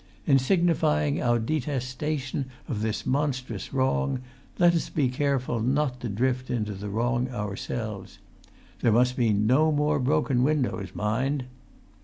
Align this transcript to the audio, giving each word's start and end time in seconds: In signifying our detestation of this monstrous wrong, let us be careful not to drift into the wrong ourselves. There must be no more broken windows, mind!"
In 0.25 0.39
signifying 0.39 1.21
our 1.21 1.37
detestation 1.37 2.47
of 2.67 2.81
this 2.81 3.05
monstrous 3.05 3.71
wrong, 3.71 4.21
let 4.57 4.73
us 4.73 4.89
be 4.89 5.09
careful 5.09 5.59
not 5.59 5.99
to 5.99 6.09
drift 6.09 6.49
into 6.49 6.73
the 6.73 6.89
wrong 6.89 7.29
ourselves. 7.29 8.17
There 8.79 8.91
must 8.91 9.15
be 9.15 9.31
no 9.31 9.71
more 9.71 9.99
broken 9.99 10.41
windows, 10.41 10.95
mind!" 10.95 11.43